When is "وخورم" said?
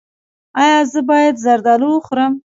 1.93-2.33